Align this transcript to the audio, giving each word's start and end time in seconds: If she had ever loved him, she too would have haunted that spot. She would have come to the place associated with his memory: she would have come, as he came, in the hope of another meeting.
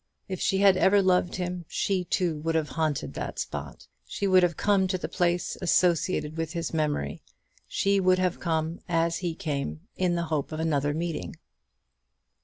If 0.27 0.41
she 0.41 0.57
had 0.57 0.77
ever 0.77 0.99
loved 0.99 1.35
him, 1.35 1.63
she 1.67 2.05
too 2.05 2.39
would 2.39 2.55
have 2.55 2.69
haunted 2.69 3.13
that 3.13 3.37
spot. 3.37 3.85
She 4.07 4.25
would 4.25 4.41
have 4.41 4.57
come 4.57 4.87
to 4.87 4.97
the 4.97 5.07
place 5.07 5.57
associated 5.61 6.37
with 6.37 6.53
his 6.53 6.73
memory: 6.73 7.21
she 7.67 7.99
would 7.99 8.17
have 8.17 8.39
come, 8.39 8.79
as 8.89 9.17
he 9.19 9.35
came, 9.35 9.81
in 9.95 10.15
the 10.15 10.23
hope 10.33 10.51
of 10.51 10.59
another 10.59 10.95
meeting. 10.95 11.35